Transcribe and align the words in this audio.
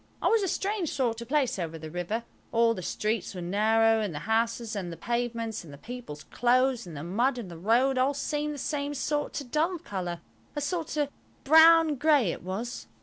It 0.19 0.31
was 0.31 0.41
a 0.41 0.47
strange 0.47 0.89
sort 0.89 1.21
of 1.21 1.27
place 1.27 1.59
over 1.59 1.77
the 1.77 1.91
river; 1.91 2.23
all 2.51 2.73
the 2.73 2.81
streets 2.81 3.35
were 3.35 3.41
narrow, 3.43 3.99
and 4.01 4.15
the 4.15 4.25
houses 4.25 4.75
and 4.75 4.91
the 4.91 4.97
pavements 4.97 5.63
and 5.63 5.71
the 5.71 5.77
people's 5.77 6.23
clothes 6.23 6.87
and 6.87 6.97
the 6.97 7.03
mud 7.03 7.37
in 7.37 7.49
the 7.49 7.55
road 7.59 7.99
all 7.99 8.15
seemed 8.15 8.55
the 8.55 8.57
same 8.57 8.95
sort 8.95 9.39
of 9.41 9.51
dull 9.51 9.77
colour–a 9.77 10.59
sort 10.61 10.97
of 10.97 11.09
brown 11.43 11.97
grey 11.97 12.31
it 12.31 12.41
was. 12.41 12.87